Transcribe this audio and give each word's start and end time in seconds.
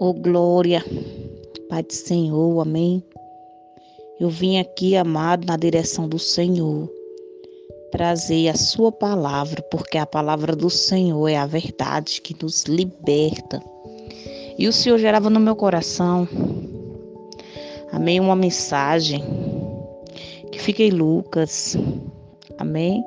Oh 0.00 0.12
glória, 0.12 0.84
Pai 1.68 1.84
do 1.84 1.92
Senhor, 1.92 2.60
amém. 2.60 3.00
Eu 4.18 4.28
vim 4.28 4.58
aqui, 4.58 4.96
amado, 4.96 5.46
na 5.46 5.56
direção 5.56 6.08
do 6.08 6.18
Senhor, 6.18 6.90
trazer 7.92 8.48
a 8.48 8.56
Sua 8.56 8.90
palavra, 8.90 9.62
porque 9.70 9.96
a 9.96 10.04
palavra 10.04 10.56
do 10.56 10.68
Senhor 10.68 11.28
é 11.28 11.36
a 11.36 11.46
verdade 11.46 12.20
que 12.20 12.34
nos 12.42 12.64
liberta. 12.64 13.62
E 14.58 14.66
o 14.66 14.72
Senhor 14.72 14.98
gerava 14.98 15.30
no 15.30 15.38
meu 15.38 15.54
coração, 15.54 16.26
amém, 17.92 18.18
uma 18.18 18.34
mensagem 18.34 19.22
que 20.50 20.60
fica 20.60 20.82
em 20.82 20.90
Lucas, 20.90 21.76
amém. 22.58 23.00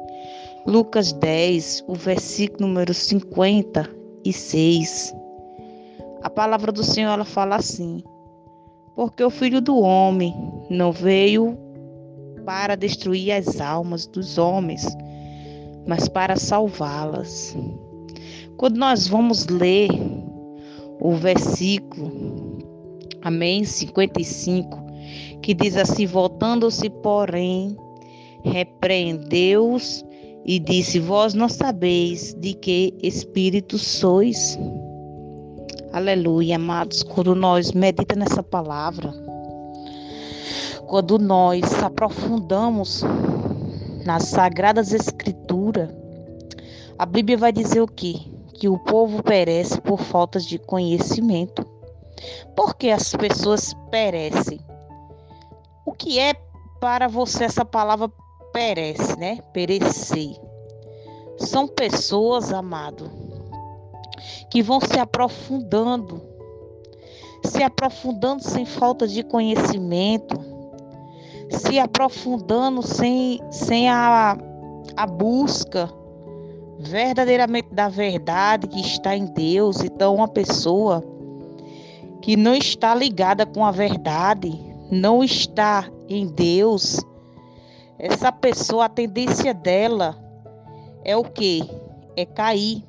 Lucas 0.66 1.12
10, 1.12 1.84
o 1.86 1.96
versículo 1.96 2.66
número 2.68 2.94
56. 2.94 5.17
Palavra 6.38 6.72
do 6.72 6.84
Senhor 6.84 7.14
ela 7.14 7.26
fala 7.26 7.56
assim: 7.56 8.04
Porque 8.96 9.24
o 9.24 9.30
filho 9.32 9.60
do 9.60 9.80
homem 9.80 10.36
não 10.70 10.92
veio 10.92 11.58
para 12.46 12.76
destruir 12.76 13.32
as 13.32 13.60
almas 13.60 14.06
dos 14.06 14.38
homens, 14.38 14.86
mas 15.88 16.08
para 16.08 16.36
salvá-las. 16.36 17.58
Quando 18.56 18.78
nós 18.78 19.08
vamos 19.08 19.48
ler 19.48 19.90
o 21.02 21.16
versículo, 21.16 22.60
amém, 23.24 23.64
55, 23.64 24.80
que 25.42 25.56
diz 25.56 25.76
assim: 25.76 26.06
Voltando-se, 26.06 26.88
porém, 26.88 27.76
repreendeu-os 28.44 30.06
e 30.46 30.60
disse: 30.60 31.00
Vós 31.00 31.34
não 31.34 31.50
sabeis 31.50 32.36
de 32.36 32.54
que 32.54 32.94
espírito 33.02 33.80
sois. 33.80 34.56
Aleluia, 35.98 36.58
amados. 36.58 37.02
Quando 37.02 37.34
nós 37.34 37.72
medita 37.72 38.16
nessa 38.16 38.44
palavra, 38.44 39.12
quando 40.86 41.18
nós 41.18 41.64
aprofundamos 41.84 43.02
nas 44.06 44.26
sagradas 44.26 44.94
escrituras, 44.94 45.90
a 47.00 47.06
Bíblia 47.08 47.36
vai 47.36 47.52
dizer 47.52 47.82
o 47.82 47.88
quê? 47.88 48.14
Que 48.54 48.70
o 48.70 48.78
povo 48.78 49.24
perece 49.24 49.82
por 49.82 50.00
falta 50.00 50.40
de 50.40 50.60
conhecimento. 50.60 51.66
Por 52.56 52.76
que 52.76 52.92
as 52.92 53.16
pessoas 53.16 53.74
perecem? 53.90 54.60
O 55.84 55.94
que 55.94 56.20
é 56.20 56.36
para 56.80 57.08
você 57.08 57.46
essa 57.46 57.66
palavra 57.66 58.08
perece, 58.54 59.18
né? 59.18 59.40
Perecer. 59.52 60.40
São 61.40 61.68
pessoas, 61.68 62.54
amado, 62.54 63.10
que 64.50 64.62
vão 64.62 64.80
se 64.80 65.00
aprofundando, 65.00 66.22
se 67.44 67.64
aprofundando 67.64 68.44
sem 68.44 68.66
falta 68.66 69.08
de 69.08 69.24
conhecimento, 69.24 70.40
se 71.50 71.80
aprofundando 71.80 72.82
sem, 72.82 73.40
sem 73.52 73.90
a, 73.90 74.38
a 74.96 75.08
busca 75.08 75.90
verdadeiramente 76.80 77.70
da 77.74 77.90
verdade 77.90 78.68
que 78.68 78.82
está 78.82 79.16
em 79.16 79.26
Deus. 79.26 79.84
Então, 79.84 80.16
uma 80.16 80.28
pessoa 80.28 81.04
que 82.22 82.36
não 82.36 82.54
está 82.54 82.94
ligada 82.94 83.46
com 83.46 83.66
a 83.66 83.72
verdade, 83.72 84.52
não 84.92 85.24
está 85.24 85.90
em 86.10 86.28
Deus, 86.28 87.00
essa 88.00 88.32
pessoa, 88.32 88.86
a 88.86 88.90
tendência 88.90 89.54
dela 89.54 90.16
é 91.04 91.18
o 91.18 91.24
que? 91.24 91.68
É 92.16 92.26
cair. 92.26 92.84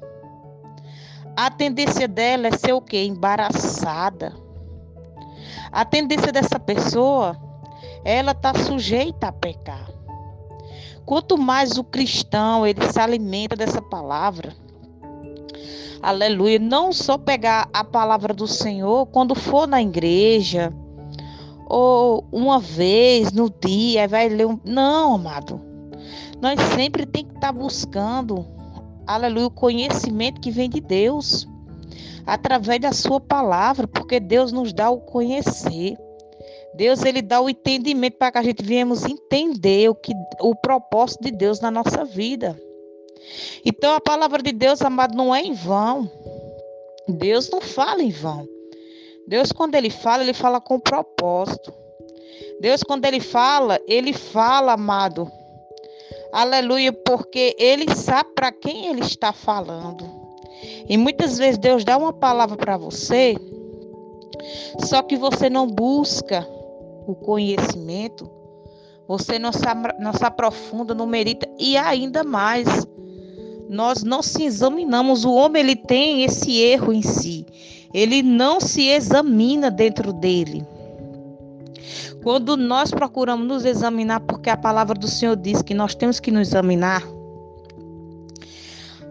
A 1.41 1.53
tendência 1.53 2.08
dela 2.08 2.48
é 2.48 2.50
ser 2.50 2.72
o 2.72 2.81
quê? 2.81 3.05
Embaraçada. 3.05 4.34
A 5.71 5.84
tendência 5.84 6.32
dessa 6.32 6.59
pessoa, 6.59 7.38
ela 8.04 8.32
está 8.32 8.53
sujeita 8.54 9.28
a 9.28 9.32
pecar. 9.32 9.88
Quanto 11.06 11.38
mais 11.38 11.78
o 11.78 11.84
cristão 11.84 12.66
ele 12.66 12.84
se 12.91 12.98
alimenta 12.98 13.54
dessa 13.54 13.81
palavra, 13.81 14.53
aleluia, 16.03 16.59
não 16.59 16.93
só 16.93 17.16
pegar 17.16 17.69
a 17.72 17.84
palavra 17.84 18.34
do 18.34 18.48
Senhor 18.48 19.06
quando 19.06 19.37
for 19.37 19.69
na 19.69 19.81
igreja, 19.81 20.72
ou 21.69 22.27
uma 22.32 22.59
vez 22.59 23.31
no 23.31 23.48
dia, 23.48 24.09
vai 24.09 24.28
ler 24.28 24.48
um. 24.48 24.59
Não, 24.65 25.15
amado. 25.15 25.60
Nós 26.43 26.59
sempre 26.75 27.06
tem 27.06 27.25
que 27.25 27.34
estar 27.37 27.53
tá 27.53 27.56
buscando 27.56 28.58
aleluia, 29.09 29.47
o 29.47 29.51
conhecimento 29.51 30.41
que 30.41 30.51
vem 30.51 30.69
de 30.69 30.81
Deus, 30.81 31.49
através 32.27 32.79
da 32.81 32.93
sua 32.93 33.19
palavra, 33.19 33.89
porque 33.89 34.21
Deus 34.21 34.53
nos 34.53 34.73
dá 34.73 34.91
o 34.91 35.01
conhecer. 35.01 35.97
Deus 36.75 37.03
ele 37.03 37.23
dá 37.23 37.41
o 37.41 37.49
entendimento 37.49 38.19
para 38.19 38.33
que 38.33 38.39
a 38.39 38.43
gente 38.43 38.63
viemos 38.63 39.05
entender 39.05 39.89
o 39.89 39.95
que 39.95 40.13
o 40.41 40.55
propósito 40.55 41.25
de 41.25 41.31
Deus 41.33 41.59
na 41.59 41.71
nossa 41.71 42.05
vida. 42.05 42.61
Então 43.65 43.95
a 43.95 44.01
palavra 44.01 44.43
de 44.43 44.53
Deus, 44.53 44.83
amado, 44.83 45.17
não 45.17 45.35
é 45.35 45.43
em 45.43 45.55
vão. 45.55 46.09
Deus 47.09 47.49
não 47.51 47.61
fala 47.61 48.03
em 48.03 48.11
vão. 48.11 48.47
Deus 49.27 49.51
quando 49.51 49.75
ele 49.75 49.91
fala, 49.91 50.23
ele 50.23 50.35
fala 50.35 50.61
com 50.61 50.79
propósito. 50.79 51.73
Deus 52.61 52.83
quando 52.83 53.05
ele 53.07 53.21
fala, 53.21 53.81
ele 53.87 54.13
fala, 54.13 54.73
amado, 54.73 55.31
Aleluia, 56.33 56.93
porque 56.93 57.56
ele 57.59 57.94
sabe 57.94 58.31
para 58.34 58.53
quem 58.53 58.87
ele 58.87 59.00
está 59.00 59.33
falando. 59.33 60.05
E 60.89 60.97
muitas 60.97 61.39
vezes 61.39 61.59
Deus 61.59 61.84
dá 61.84 61.97
uma 61.97 62.12
palavra 62.12 62.56
para 62.56 62.77
você, 62.77 63.34
só 64.81 65.03
que 65.03 65.16
você 65.16 65.49
não 65.49 65.66
busca 65.66 66.47
o 67.06 67.15
conhecimento, 67.15 68.31
você 69.06 69.39
não 69.39 69.53
se, 69.53 69.65
não 69.99 70.12
se 70.12 70.25
aprofunda, 70.25 70.94
não 70.94 71.06
merita, 71.06 71.49
e 71.59 71.77
ainda 71.77 72.22
mais, 72.22 72.66
nós 73.69 74.03
não 74.03 74.22
se 74.22 74.45
examinamos. 74.45 75.25
O 75.25 75.33
homem 75.33 75.62
ele 75.62 75.77
tem 75.77 76.25
esse 76.25 76.60
erro 76.60 76.93
em 76.93 77.03
si, 77.03 77.47
ele 77.95 78.22
não 78.22 78.60
se 78.60 78.89
examina 78.89 79.71
dentro 79.71 80.12
dele. 80.12 80.66
Quando 82.23 82.56
nós 82.56 82.91
procuramos 82.91 83.47
nos 83.47 83.65
examinar, 83.65 84.21
porque 84.21 84.51
a 84.51 84.56
palavra 84.56 84.95
do 84.95 85.06
Senhor 85.06 85.37
diz 85.37 85.62
que 85.62 85.75
nós 85.75 85.95
temos 85.95 86.19
que 86.19 86.31
nos 86.31 86.49
examinar, 86.49 87.03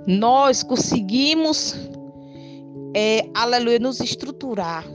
nós 0.06 0.62
conseguimos, 0.62 1.76
é, 2.94 3.28
aleluia, 3.34 3.80
nos 3.80 4.00
estruturar. 4.00 4.86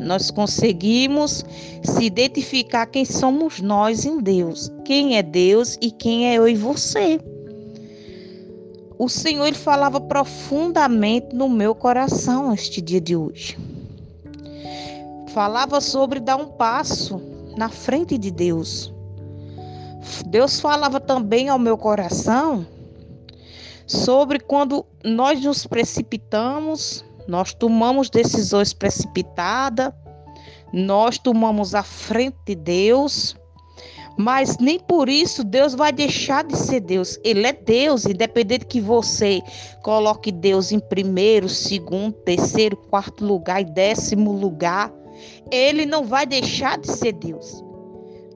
Nós 0.00 0.30
conseguimos 0.30 1.44
se 1.82 2.04
identificar 2.04 2.86
quem 2.86 3.04
somos 3.04 3.60
nós 3.60 4.04
em 4.04 4.18
Deus, 4.18 4.70
quem 4.84 5.16
é 5.16 5.22
Deus 5.22 5.76
e 5.80 5.90
quem 5.90 6.28
é 6.28 6.38
eu 6.38 6.48
e 6.48 6.54
você. 6.54 7.20
O 8.98 9.08
Senhor 9.08 9.46
ele 9.46 9.56
falava 9.56 10.00
profundamente 10.00 11.34
no 11.34 11.48
meu 11.48 11.74
coração 11.74 12.52
este 12.52 12.80
dia 12.80 13.00
de 13.00 13.14
hoje. 13.14 13.58
Falava 15.28 15.80
sobre 15.80 16.18
dar 16.20 16.36
um 16.36 16.46
passo 16.46 17.20
na 17.56 17.68
frente 17.68 18.16
de 18.16 18.30
Deus. 18.30 18.92
Deus 20.26 20.60
falava 20.60 20.98
também 20.98 21.48
ao 21.48 21.58
meu 21.58 21.76
coração 21.76 22.66
sobre 23.86 24.38
quando 24.38 24.86
nós 25.04 25.42
nos 25.42 25.66
precipitamos, 25.66 27.04
nós 27.26 27.52
tomamos 27.52 28.08
decisões 28.08 28.72
precipitadas, 28.72 29.92
nós 30.72 31.18
tomamos 31.18 31.74
a 31.74 31.82
frente 31.82 32.36
de 32.46 32.54
Deus, 32.54 33.36
mas 34.16 34.58
nem 34.58 34.78
por 34.78 35.08
isso 35.08 35.42
Deus 35.42 35.74
vai 35.74 35.92
deixar 35.92 36.44
de 36.44 36.56
ser 36.56 36.80
Deus. 36.80 37.18
Ele 37.24 37.46
é 37.46 37.52
Deus, 37.52 38.06
independente 38.06 38.66
que 38.66 38.80
você 38.80 39.42
coloque 39.82 40.30
Deus 40.30 40.70
em 40.70 40.78
primeiro, 40.78 41.48
segundo, 41.48 42.12
terceiro, 42.12 42.76
quarto 42.76 43.24
lugar 43.24 43.60
e 43.60 43.64
décimo 43.64 44.30
lugar. 44.32 44.92
Ele 45.50 45.86
não 45.86 46.04
vai 46.04 46.26
deixar 46.26 46.78
de 46.78 46.90
ser 46.90 47.12
Deus. 47.12 47.64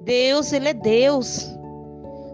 Deus, 0.02 0.52
ele 0.52 0.68
é 0.68 0.74
Deus. 0.74 1.48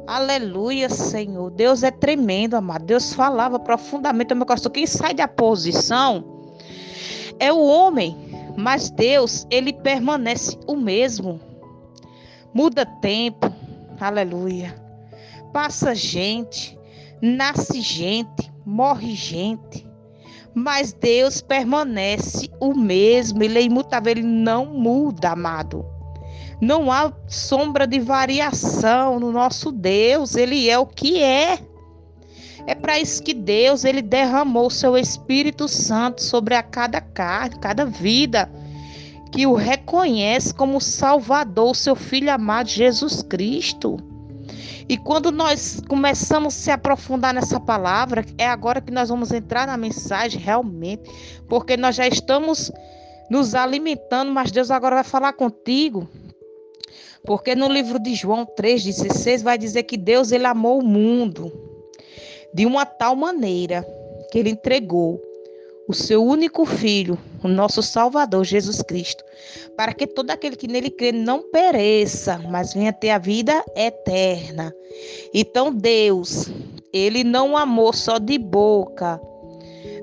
Aleluia, 0.07 0.89
Senhor. 0.89 1.51
Deus 1.51 1.83
é 1.83 1.91
tremendo, 1.91 2.55
amado. 2.55 2.85
Deus 2.85 3.13
falava 3.13 3.59
profundamente 3.59 4.31
no 4.31 4.37
meu 4.37 4.47
coração. 4.47 4.73
Quem 4.73 4.87
sai 4.87 5.15
da 5.15 5.29
posição 5.29 6.25
é 7.39 7.53
o 7.53 7.61
homem, 7.61 8.17
mas 8.57 8.91
Deus, 8.91 9.47
ele 9.51 9.73
permanece 9.73 10.59
o 10.67 10.77
mesmo. 10.77 11.41
Muda 12.53 12.85
tempo. 12.85 13.53
Aleluia. 14.01 14.75
Passa 15.53 15.95
gente, 15.95 16.79
nasce 17.21 17.81
gente, 17.81 18.51
morre 18.65 19.15
gente 19.15 19.90
mas 20.55 20.93
Deus 20.93 21.41
permanece 21.41 22.51
o 22.61 22.75
mesmo, 22.75 23.43
ele 23.43 23.59
é 23.59 23.63
imutável, 23.63 24.11
ele 24.11 24.23
não 24.23 24.67
muda, 24.67 25.31
amado. 25.31 25.85
Não 26.61 26.93
há 26.93 27.13
sombra 27.27 27.87
de 27.87 27.99
variação 27.99 29.19
no 29.19 29.33
nosso 29.33 29.73
Deus, 29.73 30.35
ele 30.37 30.69
é 30.69 30.79
o 30.79 30.87
que 30.87 31.23
é. 31.23 31.59
É 32.67 32.75
para 32.75 32.99
isso 32.99 33.23
que 33.23 33.33
Deus 33.33 33.85
ele 33.85 34.03
derramou 34.03 34.69
seu 34.69 34.97
Espírito 34.97 35.67
Santo 35.67 36.23
sobre 36.23 36.55
a 36.55 36.63
cada 36.63 37.01
carne, 37.01 37.59
cada 37.59 37.85
vida. 37.87 38.51
que 39.33 39.47
o 39.47 39.55
reconhece 39.55 40.53
como 40.53 40.81
Salvador, 40.81 41.77
seu 41.77 41.95
Filho 41.95 42.33
amado 42.33 42.69
Jesus 42.69 43.23
Cristo. 43.23 44.10
E 44.91 44.99
quando 44.99 45.31
nós 45.31 45.81
começamos 45.89 46.53
a 46.53 46.59
se 46.59 46.69
aprofundar 46.73 47.33
nessa 47.33 47.61
palavra, 47.61 48.25
é 48.37 48.45
agora 48.45 48.81
que 48.81 48.91
nós 48.91 49.09
vamos 49.09 49.31
entrar 49.31 49.65
na 49.65 49.77
mensagem 49.77 50.41
realmente, 50.41 51.09
porque 51.49 51.77
nós 51.77 51.95
já 51.95 52.09
estamos 52.09 52.73
nos 53.31 53.55
alimentando, 53.55 54.33
mas 54.33 54.51
Deus 54.51 54.69
agora 54.69 54.97
vai 54.97 55.05
falar 55.05 55.33
contigo. 55.35 56.09
Porque 57.25 57.55
no 57.55 57.69
livro 57.69 58.01
de 58.01 58.17
João 58.17 58.45
3,16 58.45 59.45
vai 59.45 59.57
dizer 59.57 59.85
que 59.85 59.97
Deus 59.97 60.33
ele 60.33 60.47
amou 60.47 60.81
o 60.81 60.85
mundo 60.85 61.53
de 62.53 62.67
uma 62.67 62.85
tal 62.85 63.15
maneira 63.15 63.87
que 64.33 64.41
ele 64.41 64.51
entregou 64.51 65.23
o 65.91 65.93
seu 65.93 66.25
único 66.25 66.65
filho, 66.65 67.19
o 67.43 67.49
nosso 67.49 67.83
Salvador 67.83 68.45
Jesus 68.45 68.81
Cristo, 68.81 69.25
para 69.77 69.93
que 69.93 70.07
todo 70.07 70.31
aquele 70.31 70.55
que 70.55 70.69
nele 70.69 70.89
crê 70.89 71.11
não 71.11 71.43
pereça, 71.51 72.39
mas 72.49 72.73
venha 72.73 72.93
ter 72.93 73.11
a 73.11 73.19
vida 73.19 73.65
eterna. 73.75 74.73
Então 75.35 75.75
Deus, 75.75 76.49
ele 76.93 77.25
não 77.25 77.57
amou 77.57 77.93
só 77.93 78.19
de 78.19 78.39
boca. 78.39 79.21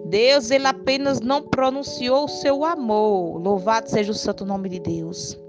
Deus, 0.07 0.51
ele 0.51 0.67
apenas 0.67 1.21
não 1.21 1.41
pronunciou 1.41 2.25
o 2.25 2.29
seu 2.29 2.65
amor. 2.65 3.41
Louvado 3.41 3.89
seja 3.89 4.11
o 4.11 4.15
santo 4.15 4.45
nome 4.45 4.67
de 4.67 4.79
Deus. 4.79 5.39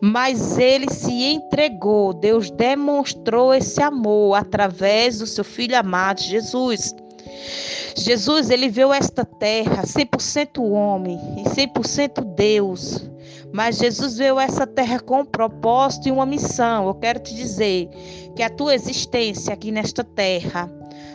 Mas 0.00 0.56
ele 0.56 0.90
se 0.90 1.12
entregou, 1.12 2.14
Deus 2.14 2.50
demonstrou 2.50 3.52
esse 3.52 3.82
amor 3.82 4.36
através 4.36 5.18
do 5.18 5.26
seu 5.26 5.44
filho 5.44 5.78
amado 5.78 6.22
Jesus. 6.22 6.94
Jesus, 7.96 8.50
ele 8.50 8.68
veio 8.68 8.92
esta 8.92 9.24
terra 9.24 9.82
100% 9.82 10.62
homem 10.62 11.18
e 11.38 11.44
100% 11.44 12.22
Deus. 12.34 13.08
Mas 13.52 13.78
Jesus 13.78 14.18
veio 14.18 14.38
essa 14.38 14.66
terra 14.66 15.00
com 15.00 15.20
um 15.20 15.24
propósito 15.24 16.08
e 16.08 16.12
uma 16.12 16.26
missão. 16.26 16.86
Eu 16.86 16.94
quero 16.94 17.18
te 17.20 17.34
dizer 17.34 17.88
que 18.36 18.42
a 18.42 18.50
tua 18.50 18.74
existência 18.74 19.54
aqui 19.54 19.72
nesta 19.72 20.04
terra, 20.04 20.70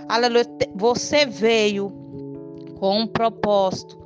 aleluia, 0.10 0.45
você 0.75 1.25
veio 1.25 1.92
com 2.80 3.01
um 3.01 3.07
propósito, 3.07 3.98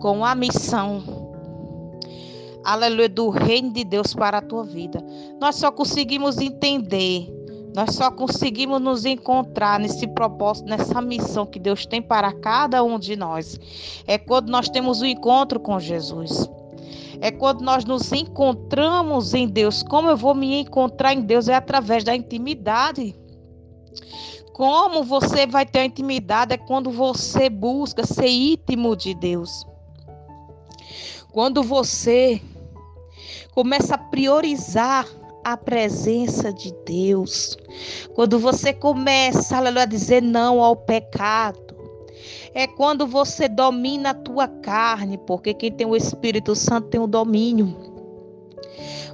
com 0.00 0.24
a 0.24 0.34
missão 0.34 1.28
aleluia, 2.64 3.08
do 3.08 3.30
reino 3.30 3.72
de 3.72 3.82
Deus 3.82 4.12
para 4.14 4.38
a 4.38 4.42
tua 4.42 4.62
vida. 4.62 5.02
Nós 5.40 5.56
só 5.56 5.70
conseguimos 5.72 6.38
entender 6.38 7.37
nós 7.78 7.94
só 7.94 8.10
conseguimos 8.10 8.80
nos 8.80 9.04
encontrar 9.04 9.78
nesse 9.78 10.04
propósito, 10.08 10.68
nessa 10.68 11.00
missão 11.00 11.46
que 11.46 11.60
Deus 11.60 11.86
tem 11.86 12.02
para 12.02 12.32
cada 12.32 12.82
um 12.82 12.98
de 12.98 13.14
nós. 13.14 13.56
É 14.04 14.18
quando 14.18 14.50
nós 14.50 14.68
temos 14.68 15.00
o 15.00 15.04
um 15.04 15.06
encontro 15.06 15.60
com 15.60 15.78
Jesus. 15.78 16.50
É 17.20 17.30
quando 17.30 17.60
nós 17.60 17.84
nos 17.84 18.10
encontramos 18.12 19.32
em 19.32 19.46
Deus. 19.46 19.84
Como 19.84 20.08
eu 20.08 20.16
vou 20.16 20.34
me 20.34 20.62
encontrar 20.62 21.12
em 21.12 21.20
Deus? 21.20 21.46
É 21.46 21.54
através 21.54 22.02
da 22.02 22.16
intimidade. 22.16 23.14
Como 24.52 25.04
você 25.04 25.46
vai 25.46 25.64
ter 25.64 25.84
intimidade? 25.84 26.54
É 26.54 26.58
quando 26.58 26.90
você 26.90 27.48
busca 27.48 28.04
ser 28.04 28.26
íntimo 28.26 28.96
de 28.96 29.14
Deus. 29.14 29.64
Quando 31.30 31.62
você 31.62 32.42
começa 33.54 33.94
a 33.94 33.98
priorizar 33.98 35.06
a 35.44 35.56
presença 35.56 36.52
de 36.52 36.72
Deus. 36.84 37.56
Quando 38.14 38.38
você 38.38 38.72
começa 38.72 39.56
aleluia, 39.56 39.82
a 39.82 39.86
dizer 39.86 40.22
não 40.22 40.62
ao 40.62 40.76
pecado. 40.76 41.68
É 42.54 42.66
quando 42.66 43.06
você 43.06 43.48
domina 43.48 44.10
a 44.10 44.14
tua 44.14 44.48
carne, 44.48 45.18
porque 45.18 45.54
quem 45.54 45.70
tem 45.70 45.86
o 45.86 45.96
Espírito 45.96 46.54
Santo 46.54 46.88
tem 46.88 47.00
o 47.00 47.06
domínio. 47.06 47.74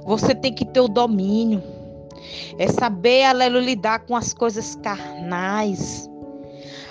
Você 0.05 0.33
tem 0.33 0.53
que 0.53 0.65
ter 0.65 0.81
o 0.81 0.87
domínio. 0.87 1.61
É 2.57 2.67
saber, 2.67 3.23
aleluia, 3.23 3.65
lidar 3.65 3.99
com 4.05 4.15
as 4.15 4.33
coisas 4.33 4.75
carnais. 4.75 6.09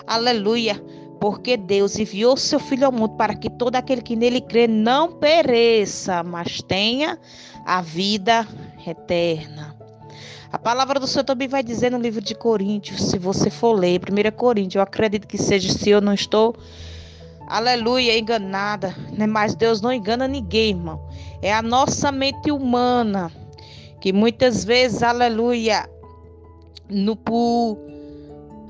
Aleluia. 0.07 0.81
Porque 1.25 1.57
Deus 1.57 1.99
enviou 1.99 2.37
seu 2.37 2.61
Filho 2.61 2.85
ao 2.85 2.93
mundo 2.93 3.17
para 3.17 3.35
que 3.35 3.49
todo 3.49 3.77
aquele 3.77 4.03
que 4.03 4.15
nele 4.15 4.43
crê 4.43 4.69
não 4.69 5.11
pereça, 5.11 6.23
mas 6.23 6.61
tenha 6.61 7.19
a 7.65 7.81
vida 7.81 8.47
eterna. 8.87 9.75
A 10.53 10.59
palavra 10.59 11.01
do 11.01 11.07
Senhor 11.07 11.25
também 11.25 11.49
vai 11.49 11.63
dizer 11.63 11.91
no 11.91 11.97
livro 11.97 12.21
de 12.21 12.35
Coríntios, 12.35 13.05
se 13.09 13.19
você 13.19 13.49
for 13.49 13.73
ler, 13.73 14.03
1 14.03 14.37
Coríntios, 14.37 14.75
eu 14.75 14.83
acredito 14.83 15.27
que 15.27 15.39
seja, 15.39 15.73
se 15.73 15.89
eu 15.89 16.03
não 16.03 16.13
estou, 16.13 16.55
aleluia, 17.47 18.19
enganada, 18.19 18.95
né? 19.11 19.27
mas 19.27 19.55
Deus 19.55 19.81
não 19.81 19.95
engana 19.95 20.29
ninguém, 20.29 20.73
irmão. 20.73 21.09
É 21.41 21.55
a 21.55 21.63
nossa 21.63 22.13
mente 22.13 22.53
humana, 22.53 23.33
que 23.99 24.13
muitas 24.13 24.63
vezes, 24.63 25.03
aleluia, 25.03 25.89
no 26.91 27.17
por, 27.17 27.79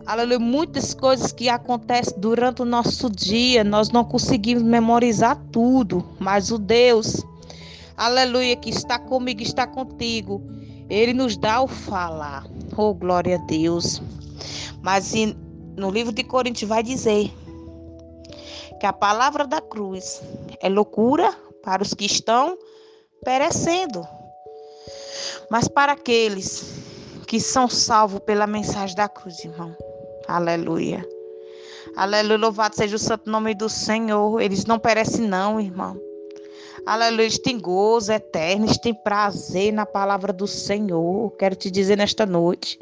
aleluia, 0.07 0.39
muitas 0.39 0.95
coisas 0.95 1.33
que 1.33 1.49
acontecem 1.49 2.15
durante 2.19 2.63
o 2.63 2.65
nosso 2.65 3.11
dia, 3.11 3.65
nós 3.65 3.91
não 3.91 4.05
conseguimos 4.05 4.63
memorizar 4.63 5.37
tudo, 5.51 6.05
mas 6.19 6.51
o 6.51 6.59
Deus 6.59 7.25
aleluia, 7.97 8.57
que 8.57 8.71
está 8.71 8.99
comigo, 8.99 9.43
está 9.43 9.67
contigo. 9.67 10.43
Ele 10.89 11.13
nos 11.13 11.37
dá 11.37 11.63
o 11.63 11.67
falar. 11.67 12.47
Oh, 12.77 12.93
glória 12.93 13.37
a 13.37 13.47
Deus. 13.47 14.03
Mas 14.83 15.13
no 15.77 15.91
livro 15.91 16.13
de 16.13 16.23
Coríntios 16.23 16.69
vai 16.69 16.83
dizer 16.83 17.33
que 18.79 18.87
a 18.87 18.93
palavra 18.93 19.47
da 19.47 19.61
cruz 19.61 20.21
é 20.61 20.69
loucura 20.69 21.33
para 21.63 21.83
os 21.83 21.95
que 21.95 22.05
estão 22.05 22.59
perecendo. 23.25 24.07
Mas 25.51 25.69
para 25.69 25.93
aqueles 25.93 26.83
que 27.27 27.41
são 27.41 27.69
salvos 27.69 28.21
pela 28.21 28.47
mensagem 28.47 28.95
da 28.95 29.09
cruz, 29.09 29.45
irmão. 29.45 29.75
Aleluia. 30.27 31.07
Aleluia, 31.97 32.39
louvado 32.39 32.75
seja 32.75 32.97
o 32.97 32.99
santo 32.99 33.31
nome 33.31 33.55
do 33.55 33.69
Senhor. 33.69 34.41
Eles 34.41 34.65
não 34.65 34.79
perecem 34.79 35.27
não, 35.27 35.61
irmão. 35.61 35.97
Aleluia, 36.87 37.25
eles 37.25 37.39
têm 37.39 37.59
gozo 37.59 38.13
eterno, 38.13 38.67
eles 38.67 38.79
têm 38.79 38.93
prazer 38.93 39.73
na 39.73 39.87
palavra 39.87 40.33
do 40.33 40.47
Senhor. 40.47 41.31
Quero 41.39 41.55
te 41.55 41.71
dizer 41.71 41.97
nesta 41.97 42.27
noite 42.27 42.79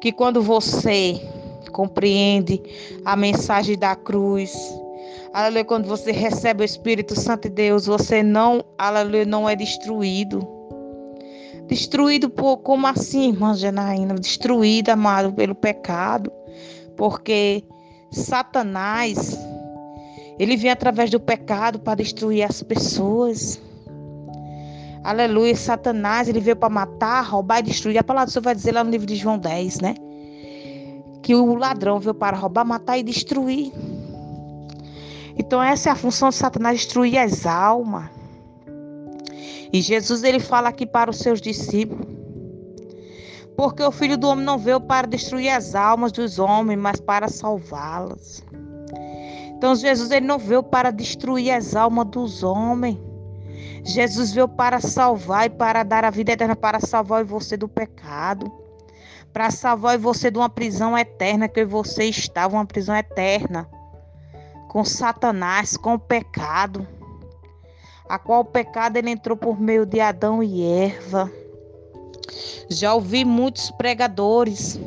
que 0.00 0.12
quando 0.12 0.42
você 0.42 1.20
compreende 1.72 2.60
a 3.04 3.16
mensagem 3.16 3.78
da 3.78 3.96
cruz, 3.96 4.52
aleluia, 5.32 5.64
quando 5.64 5.86
você 5.86 6.12
recebe 6.12 6.62
o 6.62 6.64
Espírito 6.64 7.18
Santo 7.18 7.48
de 7.48 7.54
Deus, 7.54 7.86
você 7.86 8.22
não, 8.22 8.64
aleluia, 8.78 9.24
não 9.24 9.48
é 9.48 9.56
destruído. 9.56 10.46
Destruído 11.66 12.28
por, 12.28 12.58
como 12.58 12.86
assim, 12.86 13.28
irmã 13.28 13.54
Janaína? 13.54 14.14
Destruído, 14.14 14.90
amado, 14.90 15.32
pelo 15.32 15.54
pecado. 15.54 16.30
Porque 17.00 17.64
Satanás 18.10 19.34
ele 20.38 20.54
vem 20.54 20.70
através 20.70 21.08
do 21.08 21.18
pecado 21.18 21.78
para 21.78 21.94
destruir 21.94 22.42
as 22.42 22.62
pessoas. 22.62 23.58
Aleluia. 25.02 25.56
Satanás, 25.56 26.28
ele 26.28 26.40
veio 26.40 26.56
para 26.56 26.68
matar, 26.68 27.22
roubar 27.22 27.60
e 27.60 27.62
destruir. 27.62 27.96
A 27.96 28.04
palavra 28.04 28.26
do 28.26 28.32
Senhor 28.32 28.42
vai 28.42 28.54
dizer 28.54 28.72
lá 28.72 28.84
no 28.84 28.90
livro 28.90 29.06
de 29.06 29.16
João 29.16 29.38
10, 29.38 29.80
né? 29.80 29.94
Que 31.22 31.34
o 31.34 31.54
ladrão 31.54 31.98
veio 31.98 32.12
para 32.12 32.36
roubar, 32.36 32.66
matar 32.66 32.98
e 32.98 33.02
destruir. 33.02 33.72
Então, 35.38 35.62
essa 35.62 35.88
é 35.88 35.92
a 35.92 35.96
função 35.96 36.28
de 36.28 36.34
Satanás, 36.34 36.80
destruir 36.80 37.16
as 37.16 37.46
almas. 37.46 38.10
E 39.72 39.80
Jesus, 39.80 40.22
ele 40.22 40.38
fala 40.38 40.68
aqui 40.68 40.84
para 40.84 41.10
os 41.10 41.16
seus 41.16 41.40
discípulos. 41.40 42.19
Porque 43.60 43.82
o 43.82 43.92
filho 43.92 44.16
do 44.16 44.26
homem 44.26 44.42
não 44.42 44.56
veio 44.56 44.80
para 44.80 45.06
destruir 45.06 45.50
as 45.50 45.74
almas 45.74 46.12
dos 46.12 46.38
homens, 46.38 46.78
mas 46.78 46.98
para 46.98 47.28
salvá-las. 47.28 48.42
Então 49.54 49.74
Jesus 49.74 50.10
ele 50.10 50.26
não 50.26 50.38
veio 50.38 50.62
para 50.62 50.90
destruir 50.90 51.50
as 51.50 51.76
almas 51.76 52.06
dos 52.06 52.42
homens. 52.42 52.98
Jesus 53.84 54.32
veio 54.32 54.48
para 54.48 54.80
salvar 54.80 55.44
e 55.44 55.50
para 55.50 55.82
dar 55.82 56.06
a 56.06 56.10
vida 56.10 56.32
eterna, 56.32 56.56
para 56.56 56.80
salvar 56.80 57.22
você 57.22 57.54
do 57.54 57.68
pecado, 57.68 58.50
para 59.30 59.50
salvar 59.50 59.98
você 59.98 60.30
de 60.30 60.38
uma 60.38 60.48
prisão 60.48 60.96
eterna 60.96 61.46
que 61.46 61.62
você 61.62 62.04
estava, 62.04 62.56
uma 62.56 62.64
prisão 62.64 62.96
eterna, 62.96 63.68
com 64.70 64.82
Satanás, 64.82 65.76
com 65.76 65.92
o 65.96 65.98
pecado, 65.98 66.88
a 68.08 68.18
qual 68.18 68.40
o 68.40 68.44
pecado 68.46 68.96
ele 68.96 69.10
entrou 69.10 69.36
por 69.36 69.60
meio 69.60 69.84
de 69.84 70.00
Adão 70.00 70.42
e 70.42 70.64
Eva. 70.64 71.30
Já 72.68 72.94
ouvi 72.94 73.24
muitos 73.24 73.70
pregadores 73.72 74.78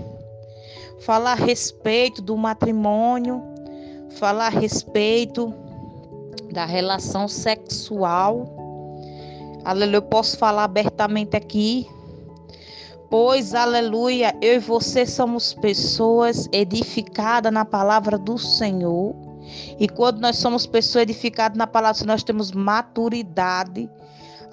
falar 1.01 1.33
a 1.33 1.35
respeito 1.35 2.21
do 2.21 2.37
matrimônio, 2.37 3.43
falar 4.11 4.47
a 4.47 4.49
respeito 4.49 5.53
da 6.51 6.65
relação 6.65 7.27
sexual. 7.27 8.47
Aleluia, 9.65 9.97
eu 9.97 10.01
posso 10.01 10.37
falar 10.37 10.63
abertamente 10.63 11.35
aqui. 11.35 11.87
Pois, 13.09 13.53
aleluia, 13.53 14.35
eu 14.41 14.55
e 14.55 14.59
você 14.59 15.05
somos 15.05 15.53
pessoas 15.53 16.49
edificadas 16.51 17.51
na 17.51 17.63
palavra 17.63 18.17
do 18.17 18.37
Senhor. 18.37 19.13
E 19.79 19.87
quando 19.87 20.19
nós 20.19 20.37
somos 20.37 20.65
pessoas 20.65 21.03
edificadas 21.03 21.57
na 21.57 21.67
palavra, 21.67 22.05
nós 22.05 22.23
temos 22.23 22.51
maturidade, 22.51 23.89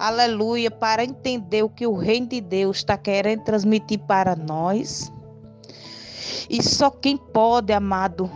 aleluia, 0.01 0.71
para 0.71 1.03
entender 1.03 1.63
o 1.63 1.69
que 1.69 1.85
o 1.85 1.93
reino 1.93 2.27
de 2.27 2.41
Deus 2.41 2.77
está 2.77 2.97
querendo 2.97 3.43
transmitir 3.43 3.99
para 3.99 4.35
nós. 4.35 5.11
E 6.49 6.61
só 6.61 6.89
quem 6.89 7.15
pode, 7.15 7.71
amado, 7.71 8.29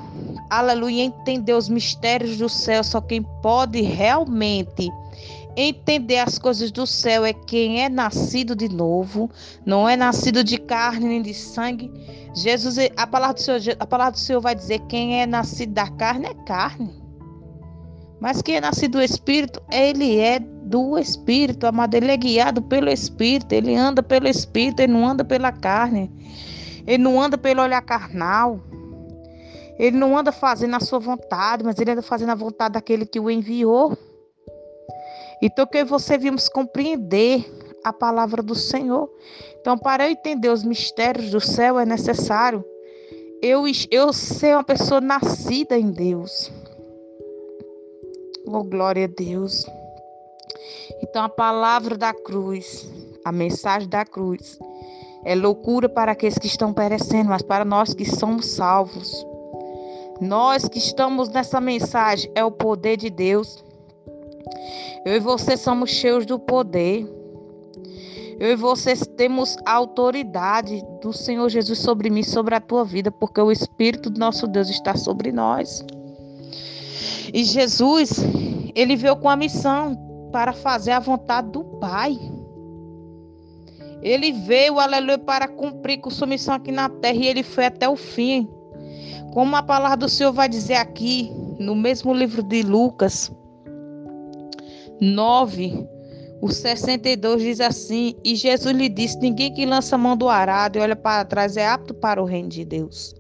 aleluia, 0.50 1.04
entender 1.04 1.54
os 1.54 1.68
mistérios 1.68 2.38
do 2.38 2.48
céu, 2.48 2.84
só 2.84 3.02
quem 3.02 3.24
pode 3.42 3.82
realmente 3.82 4.90
entender 5.58 6.20
as 6.20 6.38
coisas 6.38 6.70
do 6.70 6.86
céu 6.86 7.24
é 7.26 7.34
quem 7.34 7.82
é 7.82 7.90
nascido 7.90 8.56
de 8.56 8.68
novo, 8.68 9.30
não 9.66 9.88
é 9.88 9.96
nascido 9.96 10.44
de 10.44 10.58
carne 10.58 11.08
nem 11.08 11.22
de 11.22 11.34
sangue. 11.34 11.90
Jesus, 12.36 12.78
a 12.96 13.08
palavra 13.08 13.36
do 13.36 13.42
Senhor, 13.42 13.62
a 13.80 13.88
palavra 13.88 14.12
do 14.12 14.20
Senhor 14.20 14.42
vai 14.42 14.54
dizer 14.54 14.80
quem 14.88 15.22
é 15.22 15.26
nascido 15.26 15.74
da 15.74 15.90
carne 15.90 16.28
é 16.28 16.34
carne. 16.46 16.94
Mas 18.20 18.42
quem 18.42 18.58
é 18.58 18.62
nascido 18.62 18.94
do 18.94 19.02
Espírito, 19.02 19.62
ele 19.72 20.20
é 20.20 20.40
do 20.66 20.98
Espírito, 20.98 21.68
amado. 21.68 21.96
Ele 21.96 22.12
é 22.12 22.18
guiado 22.18 22.62
pelo 22.62 22.90
Espírito, 22.90 23.54
ele 23.54 23.76
anda 23.76 24.02
pelo 24.02 24.28
Espírito, 24.28 24.82
ele 24.82 24.94
não 24.94 25.08
anda 25.08 25.24
pela 25.24 25.52
carne. 25.52 26.12
Ele 26.86 27.02
não 27.02 27.22
anda 27.22 27.38
pelo 27.38 27.62
olhar 27.62 27.82
carnal. 27.82 28.60
Ele 29.78 29.98
não 29.98 30.18
anda 30.18 30.32
fazendo 30.32 30.76
a 30.76 30.80
sua 30.80 31.00
vontade, 31.00 31.64
mas 31.64 31.78
ele 31.80 31.92
anda 31.92 32.02
fazendo 32.02 32.32
a 32.32 32.36
vontade 32.36 32.74
daquele 32.74 33.06
que 33.06 33.20
o 33.20 33.30
enviou. 33.30 33.98
Então, 35.42 35.68
que 35.68 35.84
você 35.84 36.18
vimos 36.18 36.48
compreender 36.48 37.46
a 37.84 37.92
palavra 37.92 38.42
do 38.42 38.56
Senhor. 38.56 39.10
Então, 39.60 39.78
para 39.78 40.08
eu 40.08 40.12
entender 40.12 40.50
os 40.50 40.64
mistérios 40.64 41.30
do 41.30 41.42
céu, 41.42 41.78
é 41.78 41.86
necessário 41.86 42.64
eu, 43.42 43.64
eu 43.92 44.14
ser 44.14 44.56
uma 44.56 44.64
pessoa 44.64 45.02
nascida 45.02 45.78
em 45.78 45.92
Deus. 45.92 46.52
Oh, 48.48 48.64
glória 48.64 49.06
a 49.06 49.08
Deus. 49.08 49.66
Então, 51.02 51.24
a 51.24 51.30
palavra 51.30 51.98
da 51.98 52.14
cruz, 52.14 52.90
a 53.24 53.32
mensagem 53.32 53.90
da 53.90 54.06
cruz, 54.06 54.60
é 55.24 55.34
loucura 55.34 55.90
para 55.90 56.12
aqueles 56.12 56.38
que 56.38 56.48
estão 56.48 56.72
perecendo, 56.72 57.30
mas 57.30 57.42
para 57.42 57.66
nós 57.66 57.94
que 57.94 58.06
somos 58.06 58.46
salvos. 58.46 59.26
Nós 60.22 60.68
que 60.68 60.78
estamos 60.78 61.30
nessa 61.30 61.60
mensagem, 61.60 62.32
é 62.36 62.44
o 62.44 62.52
poder 62.52 62.96
de 62.96 63.10
Deus. 63.10 63.64
Eu 65.04 65.16
e 65.16 65.20
você 65.20 65.58
somos 65.58 65.90
cheios 65.90 66.26
do 66.26 66.40
poder. 66.40 67.12
Eu 68.40 68.52
e 68.52 68.56
você 68.56 68.96
temos 68.96 69.58
a 69.66 69.74
autoridade 69.74 70.84
do 71.02 71.12
Senhor 71.12 71.50
Jesus 71.50 71.80
sobre 71.80 72.10
mim, 72.10 72.24
sobre 72.24 72.54
a 72.54 72.60
tua 72.60 72.84
vida, 72.84 73.12
porque 73.12 73.42
o 73.42 73.52
Espírito 73.52 74.10
do 74.10 74.20
nosso 74.20 74.46
Deus 74.46 74.70
está 74.70 74.96
sobre 74.96 75.32
nós. 75.32 75.84
E 77.34 77.44
Jesus, 77.44 78.20
ele 78.76 78.96
veio 78.96 79.16
com 79.16 79.30
a 79.30 79.36
missão 79.36 79.96
para 80.36 80.52
fazer 80.52 80.92
a 80.92 81.00
vontade 81.00 81.50
do 81.52 81.64
Pai. 81.64 82.20
Ele 84.02 84.34
veio, 84.34 84.82
aleluia, 84.82 85.18
para 85.18 85.48
cumprir 85.48 86.02
com 86.02 86.10
sua 86.10 86.28
missão 86.28 86.54
aqui 86.54 86.74
na 86.74 86.90
terra 86.90 87.16
e 87.16 87.26
ele 87.26 87.42
foi 87.42 87.68
até 87.68 87.88
o 87.88 87.96
fim. 87.96 88.46
Como 89.34 89.56
a 89.56 89.64
palavra 89.64 89.96
do 89.96 90.10
Senhor 90.10 90.34
vai 90.34 90.50
dizer 90.50 90.76
aqui, 90.76 91.32
no 91.58 91.74
mesmo 91.74 92.14
livro 92.14 92.44
de 92.44 92.64
Lucas, 92.64 93.32
9, 95.00 95.88
o 96.42 96.50
62 96.50 97.42
diz 97.42 97.62
assim: 97.62 98.14
E 98.22 98.36
Jesus 98.36 98.76
lhe 98.76 98.90
disse: 98.90 99.18
Ninguém 99.20 99.54
que 99.54 99.66
lança 99.66 99.96
a 99.96 99.98
mão 99.98 100.18
do 100.18 100.28
arado 100.28 100.78
e 100.78 100.82
olha 100.82 100.98
para 100.98 101.24
trás 101.24 101.56
é 101.56 101.66
apto 101.66 101.94
para 101.94 102.22
o 102.22 102.26
reino 102.26 102.50
de 102.50 102.66
Deus. 102.66 103.16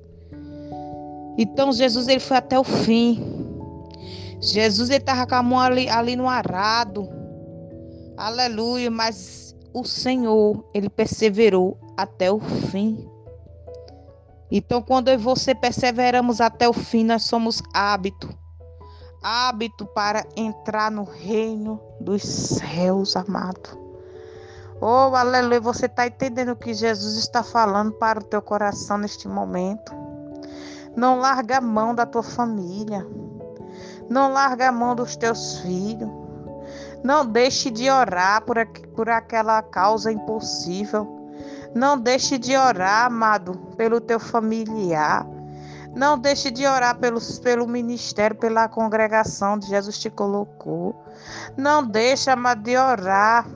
Então 1.38 1.72
Jesus 1.72 2.10
ele 2.10 2.19
foi 2.19 2.36
até 2.36 2.60
o 2.60 2.63
fim. 2.65 3.44
Jesus 4.45 4.89
estava 4.89 5.25
com 5.27 5.35
a 5.35 5.43
mão 5.43 5.59
ali, 5.59 5.89
ali 5.89 6.15
no 6.15 6.29
arado. 6.29 7.09
Aleluia, 8.17 8.89
mas 8.89 9.55
o 9.73 9.83
Senhor, 9.83 10.63
ele 10.73 10.89
perseverou 10.89 11.77
até 11.97 12.31
o 12.31 12.39
fim. 12.39 13.09
Então, 14.51 14.81
quando 14.81 15.09
eu 15.09 15.15
e 15.15 15.17
você 15.17 15.53
perseveramos 15.53 16.39
até 16.39 16.69
o 16.69 16.73
fim, 16.73 17.03
nós 17.03 17.23
somos 17.23 17.61
hábito 17.73 18.29
hábito 19.25 19.87
para 19.87 20.23
entrar 20.35 20.91
no 20.91 21.03
reino 21.03 21.81
dos 21.99 22.21
céus, 22.21 23.15
amado. 23.15 23.83
Oh, 24.79 25.15
aleluia, 25.15 25.59
você 25.59 25.87
está 25.87 26.05
entendendo 26.05 26.49
o 26.49 26.55
que 26.55 26.75
Jesus 26.75 27.15
está 27.15 27.41
falando 27.41 27.91
para 27.93 28.19
o 28.19 28.23
teu 28.23 28.39
coração 28.39 28.99
neste 28.99 29.27
momento? 29.27 29.91
Não 30.95 31.19
larga 31.19 31.57
a 31.57 31.61
mão 31.61 31.95
da 31.95 32.05
tua 32.05 32.21
família. 32.21 33.03
Não 34.09 34.31
larga 34.31 34.69
a 34.69 34.71
mão 34.71 34.95
dos 34.95 35.15
teus 35.15 35.59
filhos. 35.59 36.09
Não 37.03 37.25
deixe 37.25 37.69
de 37.69 37.89
orar 37.89 38.41
por, 38.41 38.57
por 38.95 39.09
aquela 39.09 39.62
causa 39.62 40.12
impossível. 40.12 41.07
Não 41.74 42.00
deixe 42.00 42.38
de 42.38 42.55
orar, 42.55 43.05
amado, 43.05 43.53
pelo 43.77 44.00
teu 44.00 44.19
familiar. 44.19 45.27
Não 45.95 46.17
deixe 46.17 46.51
de 46.51 46.65
orar 46.65 46.97
pelos, 46.97 47.39
pelo 47.39 47.67
ministério, 47.67 48.35
pela 48.35 48.67
congregação 48.67 49.57
de 49.57 49.67
Jesus 49.67 50.00
te 50.00 50.09
colocou. 50.09 50.95
Não 51.55 51.85
deixe, 51.85 52.29
amado, 52.29 52.63
de 52.63 52.75
orar 52.75 53.47